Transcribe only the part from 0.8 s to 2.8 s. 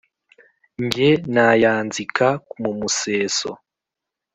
Jye nayanzika mu